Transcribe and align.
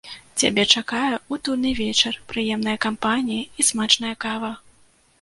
Цябе 0.43 0.63
чакае 0.79 1.09
утульны 1.37 1.75
вечар, 1.81 2.19
прыемная 2.33 2.77
кампанія 2.89 3.47
і 3.59 3.71
смачная 3.73 4.15
кава. 4.27 4.55